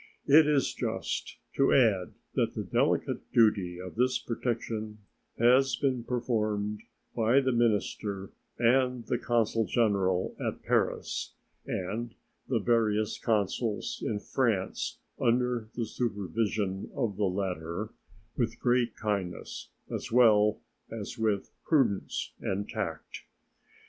[0.25, 4.97] It is just to add that the delicate duty of this protection
[5.37, 6.81] has been performed
[7.15, 11.35] by the minister and the consul general at Paris,
[11.67, 12.15] and
[12.49, 17.91] the various consuls in France under the supervision of the latter,
[18.35, 20.59] with great kindness as well
[20.89, 23.25] as with prudence and tact.